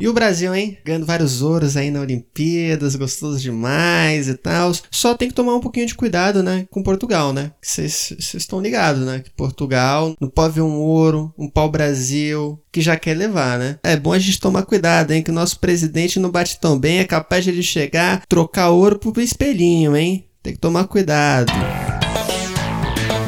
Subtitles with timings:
[0.00, 0.78] E o Brasil, hein?
[0.84, 4.72] Ganhando vários ouros aí na Olimpíadas, gostoso demais e tal.
[4.90, 6.66] Só tem que tomar um pouquinho de cuidado, né?
[6.70, 7.52] Com Portugal, né?
[7.60, 9.20] Vocês estão ligados, né?
[9.20, 13.78] Que Portugal não pode ver um ouro, um pau-brasil, que já quer levar, né?
[13.82, 15.22] É bom a gente tomar cuidado, hein?
[15.22, 18.98] Que o nosso presidente não bate tão bem, é capaz de ele chegar, trocar ouro
[18.98, 20.26] pro espelhinho, hein?
[20.42, 21.52] Tem que tomar cuidado.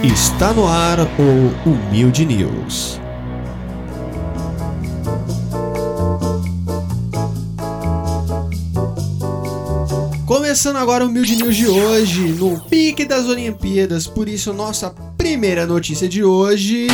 [0.03, 3.02] Está no ar o Humilde News.
[10.53, 14.07] Começando agora o Humilde News de hoje, no pique das Olimpíadas.
[14.07, 16.89] Por isso, nossa primeira notícia de hoje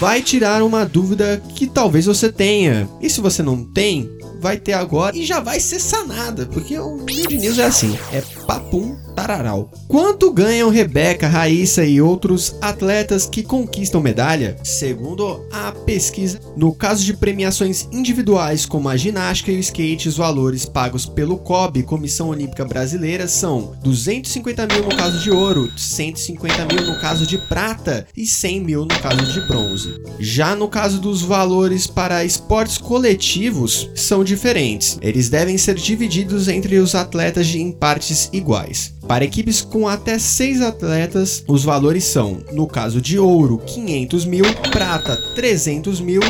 [0.00, 2.88] vai tirar uma dúvida que talvez você tenha.
[3.00, 6.96] E se você não tem, vai ter agora e já vai ser sanada, porque o
[6.96, 9.70] Humilde News é assim, é papum tararau.
[9.86, 14.56] Quanto ganham Rebeca, Raíssa e outros atletas que conquistam medalha?
[14.64, 20.16] Segundo a pesquisa, no caso de premiações individuais como a ginástica e o skate, os
[20.16, 26.66] valores pagos pelo COB, Comissão Olímpica Brasileira, são 250 mil no caso de ouro, 150
[26.66, 30.00] mil no caso de prata e 100 mil no caso de bronze.
[30.18, 34.98] Já no caso dos valores para esportes coletivos, são diferentes.
[35.00, 38.94] Eles devem ser divididos entre os atletas em partes iguais.
[39.12, 44.44] Para equipes com até 6 atletas, os valores são, no caso de ouro, 500 mil,
[44.70, 46.22] prata, 300 mil,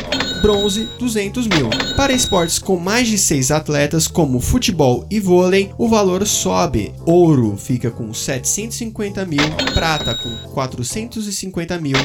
[0.42, 1.70] bronze, 200 mil.
[1.96, 6.92] Para esportes com mais de 6 atletas, como futebol e vôlei, o valor sobe.
[7.06, 11.96] Ouro fica com 750 mil, prata com 450 mil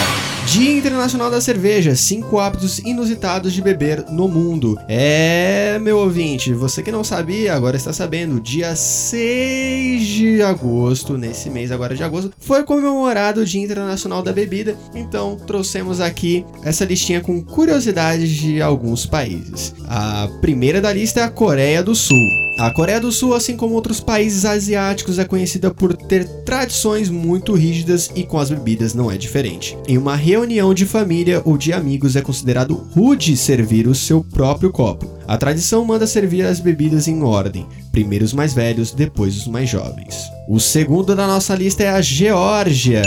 [0.47, 4.79] Dia Internacional da Cerveja, cinco hábitos inusitados de beber no mundo.
[4.87, 8.39] É, meu ouvinte, você que não sabia, agora está sabendo.
[8.39, 14.31] Dia 6 de agosto, nesse mês agora de agosto, foi comemorado o Dia Internacional da
[14.31, 14.77] Bebida.
[14.95, 19.75] Então, trouxemos aqui essa listinha com curiosidades de alguns países.
[19.89, 23.75] A primeira da lista é a Coreia do Sul A Coreia do Sul, assim como
[23.75, 29.11] outros países asiáticos, é conhecida por ter tradições muito rígidas e com as bebidas não
[29.11, 29.77] é diferente.
[29.85, 34.71] Em uma reunião de família ou de amigos é considerado rude servir o seu próprio
[34.71, 35.05] copo.
[35.27, 39.69] A tradição manda servir as bebidas em ordem, primeiro os mais velhos, depois os mais
[39.69, 40.15] jovens.
[40.47, 43.03] O segundo da nossa lista é a Geórgia,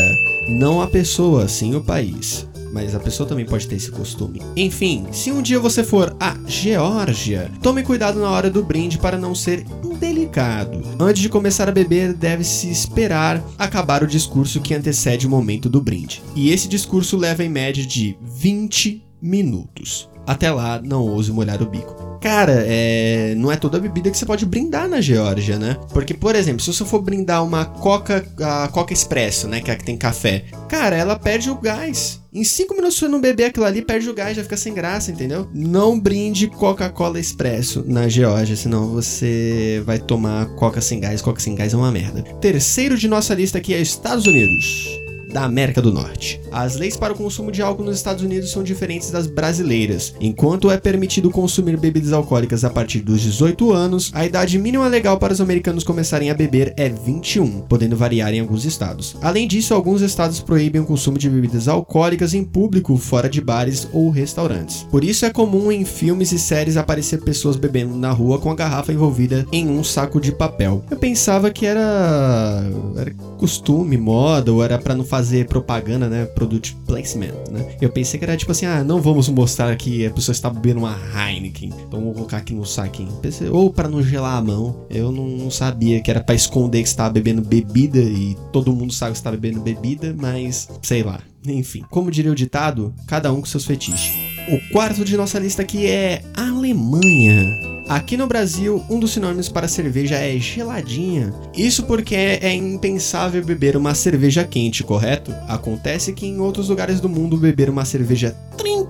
[0.60, 4.40] não a pessoa, sim o país mas a pessoa também pode ter esse costume.
[4.56, 9.18] Enfim, se um dia você for à Geórgia, tome cuidado na hora do brinde para
[9.18, 10.82] não ser indelicado.
[10.98, 15.80] Antes de começar a beber, deve-se esperar acabar o discurso que antecede o momento do
[15.80, 16.22] brinde.
[16.34, 20.08] E esse discurso leva em média de 20 minutos.
[20.28, 22.18] Até lá, não ouse molhar o bico.
[22.20, 23.34] Cara, é...
[23.36, 25.78] não é toda bebida que você pode brindar na Geórgia, né?
[25.90, 29.62] Porque, por exemplo, se você for brindar uma Coca, a Coca Expresso, né?
[29.62, 32.20] Que é a que tem café, cara, ela perde o gás.
[32.30, 35.10] Em 5 minutos você não beber aquilo ali, perde o gás, já fica sem graça,
[35.10, 35.48] entendeu?
[35.54, 41.22] Não brinde Coca-Cola Expresso na Geórgia, senão você vai tomar Coca sem gás.
[41.22, 42.22] Coca sem gás é uma merda.
[42.38, 46.40] Terceiro de nossa lista aqui é Estados Unidos da América do Norte.
[46.50, 50.14] As leis para o consumo de álcool nos Estados Unidos são diferentes das brasileiras.
[50.20, 55.18] Enquanto é permitido consumir bebidas alcoólicas a partir dos 18 anos, a idade mínima legal
[55.18, 59.16] para os americanos começarem a beber é 21, podendo variar em alguns estados.
[59.22, 63.86] Além disso, alguns estados proíbem o consumo de bebidas alcoólicas em público fora de bares
[63.92, 64.86] ou restaurantes.
[64.90, 68.54] Por isso é comum em filmes e séries aparecer pessoas bebendo na rua com a
[68.54, 70.84] garrafa envolvida em um saco de papel.
[70.90, 72.64] Eu pensava que era,
[72.96, 75.17] era costume, moda, ou era para não fazer
[75.48, 76.24] propaganda, né?
[76.26, 77.76] Product placement, né?
[77.80, 80.80] Eu pensei que era tipo assim, ah, não vamos mostrar que a pessoa está bebendo
[80.80, 83.12] uma Heineken, então vou colocar aqui no saquinho.
[83.20, 84.86] Pensei, ou para não gelar a mão.
[84.90, 89.12] Eu não sabia que era para esconder que estava bebendo bebida e todo mundo sabe
[89.12, 91.20] que está bebendo bebida, mas sei lá.
[91.46, 94.12] Enfim, como diria o ditado, cada um com seus fetiches.
[94.48, 97.67] O quarto de nossa lista aqui é Alemanha.
[97.88, 101.32] Aqui no Brasil, um dos sinônimos para cerveja é geladinha.
[101.56, 105.32] Isso porque é impensável beber uma cerveja quente, correto?
[105.48, 108.36] Acontece que em outros lugares do mundo beber uma cerveja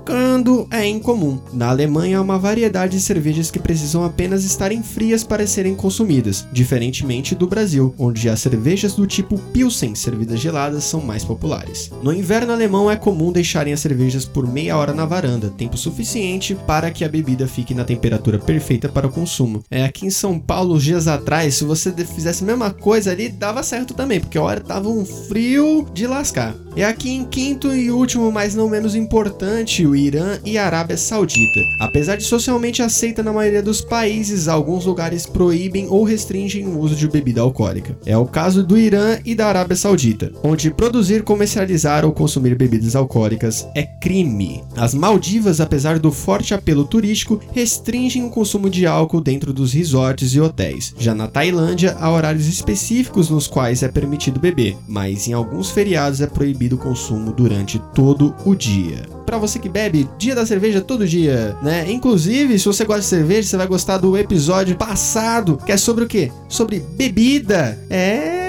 [0.09, 1.39] trincando é incomum.
[1.53, 6.47] Na Alemanha há uma variedade de cervejas que precisam apenas estarem frias para serem consumidas,
[6.51, 11.91] diferentemente do Brasil, onde as cervejas do tipo Pilsen servidas geladas são mais populares.
[12.03, 16.57] No inverno alemão é comum deixarem as cervejas por meia hora na varanda, tempo suficiente
[16.67, 19.63] para que a bebida fique na temperatura perfeita para o consumo.
[19.71, 23.63] É, aqui em São Paulo, dias atrás, se você fizesse a mesma coisa ali, dava
[23.63, 26.55] certo também, porque a hora tava um frio de lascar.
[26.79, 30.97] E aqui em quinto e último, mas não menos importante, o Irã e a Arábia
[30.97, 31.61] Saudita.
[31.81, 36.95] Apesar de socialmente aceita na maioria dos países, alguns lugares proíbem ou restringem o uso
[36.95, 37.99] de bebida alcoólica.
[38.07, 42.95] É o caso do Irã e da Arábia Saudita, onde produzir, comercializar ou consumir bebidas
[42.95, 44.63] alcoólicas é crime.
[44.77, 50.33] As Maldivas, apesar do forte apelo turístico, restringem o consumo de álcool dentro dos resorts
[50.33, 50.95] e hotéis.
[50.97, 56.21] Já na Tailândia, há horários específicos nos quais é permitido beber, mas em alguns feriados
[56.21, 59.03] é proibido do consumo durante todo o dia.
[59.27, 61.91] Para você que bebe dia da cerveja todo dia, né?
[61.91, 66.05] Inclusive, se você gosta de cerveja, você vai gostar do episódio passado, que é sobre
[66.05, 66.31] o quê?
[66.49, 67.79] Sobre bebida.
[67.91, 68.49] É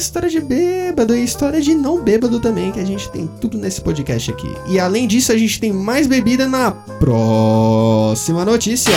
[0.00, 3.80] história de bêbado e história de não bêbado também, que a gente tem tudo nesse
[3.80, 4.48] podcast aqui.
[4.68, 8.94] E além disso, a gente tem mais bebida na próxima notícia.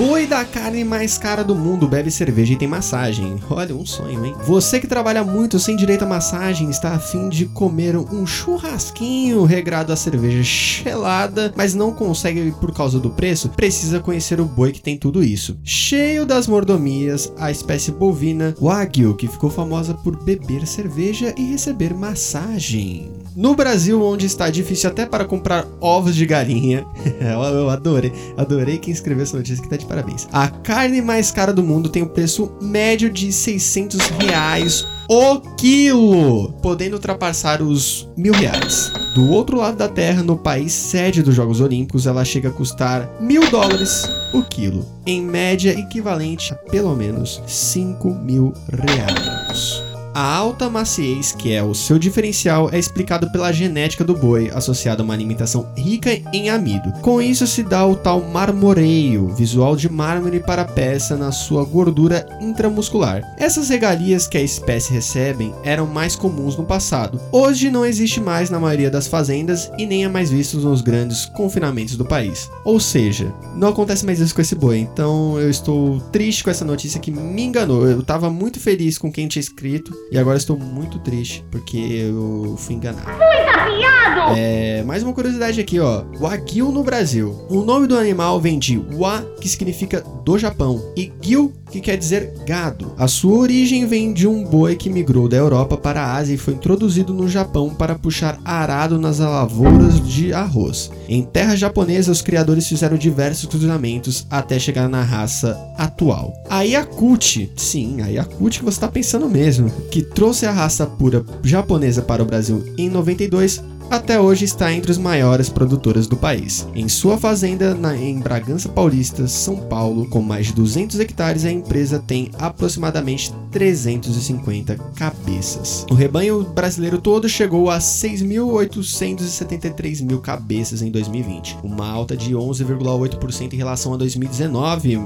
[0.00, 3.36] Boi da carne mais cara do mundo bebe cerveja e tem massagem.
[3.50, 4.34] Olha, um sonho, hein?
[4.46, 9.92] Você que trabalha muito sem direito a massagem está afim de comer um churrasquinho regrado
[9.92, 13.50] a cerveja gelada, mas não consegue por causa do preço?
[13.50, 15.58] Precisa conhecer o boi que tem tudo isso.
[15.62, 21.92] Cheio das mordomias, a espécie bovina Wagyu, que ficou famosa por beber cerveja e receber
[21.92, 23.12] massagem.
[23.40, 26.84] No Brasil, onde está difícil até para comprar ovos de galinha,
[27.18, 30.28] eu adorei, adorei quem escreveu essa notícia que tá de parabéns.
[30.30, 35.40] A carne mais cara do mundo tem o um preço médio de 600 reais o
[35.56, 38.92] quilo, podendo ultrapassar os mil reais.
[39.14, 43.10] Do outro lado da Terra, no país sede dos Jogos Olímpicos, ela chega a custar
[43.18, 49.79] mil dólares o quilo, em média equivalente a pelo menos 5 mil reais.
[50.12, 55.02] A alta maciez, que é o seu diferencial, é explicado pela genética do boi, associada
[55.02, 56.92] a uma alimentação rica em amido.
[57.00, 61.64] Com isso se dá o tal marmoreio, visual de mármore para a peça na sua
[61.64, 63.22] gordura intramuscular.
[63.38, 67.20] Essas regalias que a espécie recebem eram mais comuns no passado.
[67.30, 71.26] Hoje não existe mais na maioria das fazendas e nem é mais visto nos grandes
[71.26, 72.50] confinamentos do país.
[72.64, 74.78] Ou seja, não acontece mais isso com esse boi.
[74.78, 77.86] Então eu estou triste com essa notícia que me enganou.
[77.86, 82.56] Eu estava muito feliz com quem tinha escrito e agora estou muito triste porque eu
[82.58, 83.08] fui enganado.
[83.08, 83.99] Muita piada!
[84.36, 86.02] É, mais uma curiosidade aqui, ó.
[86.18, 87.46] Wagyu no Brasil.
[87.48, 91.96] O nome do animal vem de wa, que significa do Japão, e gyu, que quer
[91.96, 92.92] dizer gado.
[92.98, 96.38] A sua origem vem de um boi que migrou da Europa para a Ásia e
[96.38, 100.90] foi introduzido no Japão para puxar arado nas lavouras de arroz.
[101.08, 106.32] Em terra japonesa, os criadores fizeram diversos cruzamentos até chegar na raça atual.
[106.48, 111.24] A Yakuti, sim, a Yakuti que você está pensando mesmo, que trouxe a raça pura
[111.42, 116.68] japonesa para o Brasil em 92, até hoje está entre os maiores produtores do país.
[116.74, 121.50] Em sua fazenda na, em Bragança Paulista, São Paulo, com mais de 200 hectares, a
[121.50, 125.84] empresa tem aproximadamente 350 cabeças.
[125.90, 133.52] O rebanho brasileiro todo chegou a 6.873 mil cabeças em 2020, uma alta de 11,8%
[133.52, 135.00] em relação a 2019.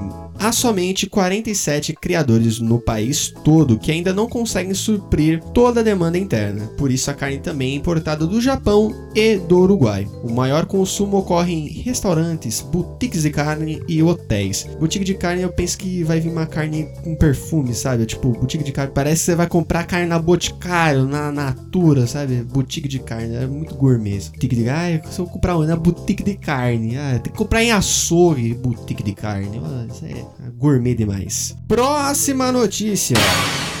[0.45, 6.19] Há somente 47 criadores no país todo que ainda não conseguem suprir toda a demanda
[6.19, 6.67] interna.
[6.77, 10.07] Por isso a carne também é importada do Japão e do Uruguai.
[10.23, 14.67] O maior consumo ocorre em restaurantes, boutiques de carne e hotéis.
[14.79, 18.05] Boutique de carne eu penso que vai vir uma carne com perfume, sabe?
[18.05, 18.91] Tipo, boutique de carne.
[18.93, 22.43] Parece que você vai comprar carne na Boticário, na Natura, sabe?
[22.43, 23.35] Boutique de carne.
[23.35, 24.19] É muito gourmet.
[24.19, 25.01] Boutique de carne.
[25.03, 26.95] Ah, se eu comprar uma na boutique de carne.
[26.97, 29.59] Ah, tem que comprar em açougue, boutique de carne.
[29.63, 31.55] Ah, isso é gourmet demais.
[31.67, 33.15] Próxima notícia.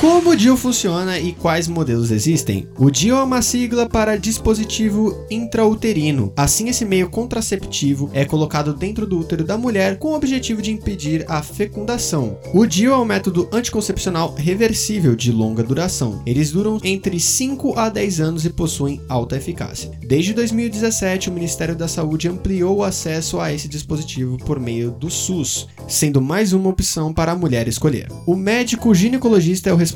[0.05, 2.67] Como o DIU funciona e quais modelos existem?
[2.77, 6.31] O DIU é uma sigla para dispositivo intrauterino.
[6.37, 10.71] Assim, esse meio contraceptivo é colocado dentro do útero da mulher com o objetivo de
[10.71, 12.37] impedir a fecundação.
[12.53, 16.21] O DIU é um método anticoncepcional reversível de longa duração.
[16.23, 19.89] Eles duram entre 5 a 10 anos e possuem alta eficácia.
[20.07, 25.09] Desde 2017, o Ministério da Saúde ampliou o acesso a esse dispositivo por meio do
[25.09, 28.07] SUS, sendo mais uma opção para a mulher escolher.
[28.27, 29.94] O médico ginecologista é o responsável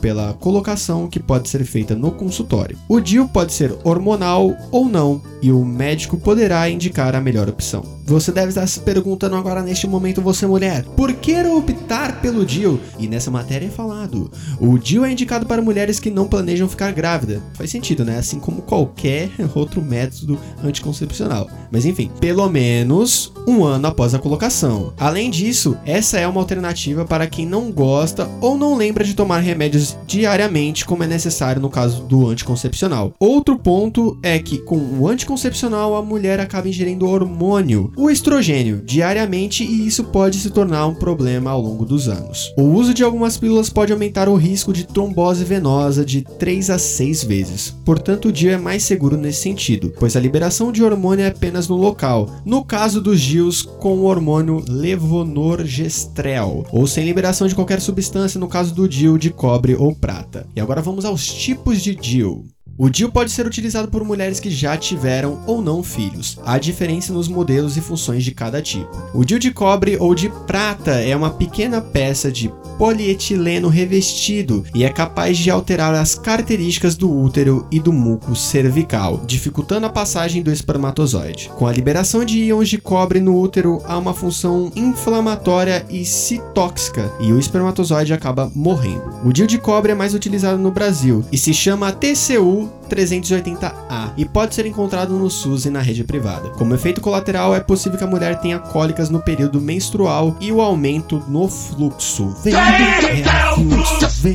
[0.00, 2.78] pela colocação que pode ser feita no consultório.
[2.88, 8.00] O DIU pode ser hormonal ou não, e o médico poderá indicar a melhor opção.
[8.04, 12.80] Você deve estar se perguntando agora neste momento, você mulher, por que optar pelo DIU?
[12.98, 16.92] E nessa matéria é falado, o DIU é indicado para mulheres que não planejam ficar
[16.92, 17.40] grávida.
[17.54, 18.18] Faz sentido, né?
[18.18, 21.48] Assim como qualquer outro método anticoncepcional.
[21.70, 24.92] Mas enfim, pelo menos um ano após a colocação.
[24.98, 29.29] Além disso, essa é uma alternativa para quem não gosta ou não lembra de tomar
[29.38, 33.14] remédios diariamente, como é necessário no caso do anticoncepcional.
[33.18, 39.64] Outro ponto é que com o anticoncepcional a mulher acaba ingerindo hormônio, o estrogênio, diariamente
[39.64, 42.52] e isso pode se tornar um problema ao longo dos anos.
[42.56, 46.78] O uso de algumas pílulas pode aumentar o risco de trombose venosa de 3 a
[46.78, 47.74] 6 vezes.
[47.84, 51.68] Portanto, o DIU é mais seguro nesse sentido, pois a liberação de hormônio é apenas
[51.68, 52.28] no local.
[52.44, 58.48] No caso dos DIUs com o hormônio levonorgestrel, ou sem liberação de qualquer substância no
[58.48, 60.48] caso do DIU de cobre ou prata.
[60.56, 62.46] E agora vamos aos tipos de DIU.
[62.82, 66.38] O DIU pode ser utilizado por mulheres que já tiveram ou não filhos.
[66.46, 68.90] Há diferença nos modelos e funções de cada tipo.
[69.12, 74.82] O DIU de cobre ou de prata é uma pequena peça de polietileno revestido e
[74.82, 80.42] é capaz de alterar as características do útero e do muco cervical, dificultando a passagem
[80.42, 81.50] do espermatozoide.
[81.58, 87.12] Com a liberação de íons de cobre no útero, há uma função inflamatória e citóxica
[87.20, 89.20] e o espermatozoide acaba morrendo.
[89.22, 94.24] O DIU de cobre é mais utilizado no Brasil e se chama TCU 380A e
[94.24, 96.50] pode ser encontrado no SUS e na rede privada.
[96.50, 100.60] Como efeito colateral, é possível que a mulher tenha cólicas no período menstrual e o
[100.60, 102.34] aumento no fluxo.
[102.42, 103.22] Vem, é,
[103.54, 104.34] fluxo, vem.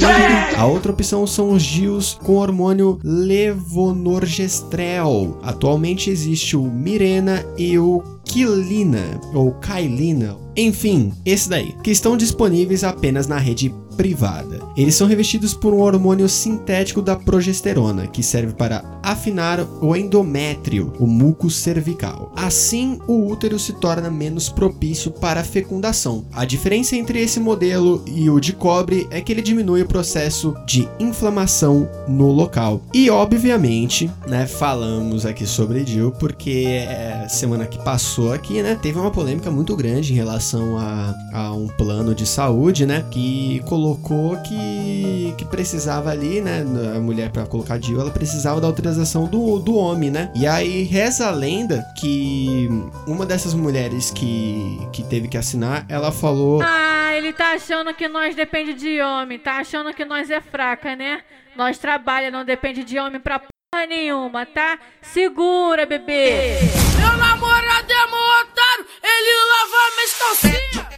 [0.58, 5.38] A outra opção são os DIUs com hormônio levonorgestrel.
[5.44, 10.46] Atualmente existe o Mirena e o Quilina ou Kailina.
[10.58, 14.60] Enfim, esse daí, que estão disponíveis apenas na rede privada.
[14.76, 20.94] Eles são revestidos por um hormônio sintético da progesterona, que serve para afinar o endométrio,
[21.00, 22.32] o muco cervical.
[22.36, 26.26] Assim, o útero se torna menos propício para a fecundação.
[26.34, 30.56] A diferença entre esse modelo e o de cobre é que ele diminui o processo
[30.66, 32.82] de inflamação no local.
[32.94, 39.00] E obviamente, né, falamos aqui sobre DIU porque é, semana que passou aqui, né, teve
[39.00, 43.85] uma polêmica muito grande em relação a, a um plano de saúde, né, que colocou
[43.86, 46.66] colocou que, que precisava ali, né?
[46.96, 50.32] A mulher para colocar DIU, ela precisava da autorização do, do homem, né?
[50.34, 52.68] E aí reza a lenda que
[53.06, 56.62] uma dessas mulheres que, que teve que assinar, ela falou.
[56.64, 60.96] Ah, ele tá achando que nós depende de homem, tá achando que nós é fraca,
[60.96, 61.22] né?
[61.56, 64.80] Nós trabalha, não depende de homem pra porra nenhuma, tá?
[65.02, 66.58] Segura, bebê!
[66.98, 70.95] Meu namorado é otário, ele lava minhas calcinhas!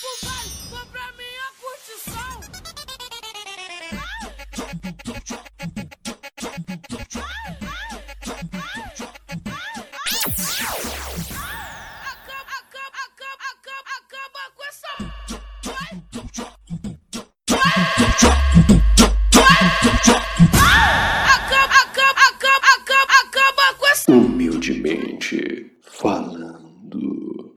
[0.00, 0.61] Portugal.